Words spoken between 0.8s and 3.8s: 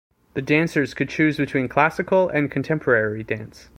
could choose between classical and contemporary dance.